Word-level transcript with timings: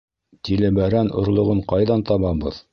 Тилебәрән 0.49 1.13
орлоғон 1.23 1.63
ҡайҙан 1.75 2.09
табабыҙ? 2.11 2.63